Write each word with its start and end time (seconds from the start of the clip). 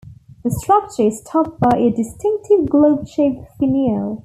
The 0.43 0.49
structure 0.49 1.03
is 1.03 1.21
topped 1.21 1.59
by 1.59 1.77
a 1.77 1.91
distinctive 1.91 2.67
globe-shaped 2.71 3.45
finial. 3.59 4.19